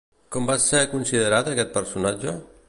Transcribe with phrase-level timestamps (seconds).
[0.35, 2.35] Com va ser considerat aquest personatge?